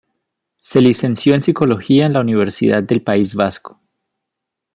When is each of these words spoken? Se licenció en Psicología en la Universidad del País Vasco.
Se 0.57 0.81
licenció 0.81 1.35
en 1.35 1.43
Psicología 1.43 2.07
en 2.07 2.13
la 2.13 2.21
Universidad 2.21 2.81
del 2.81 3.03
País 3.03 3.35
Vasco. 3.35 3.79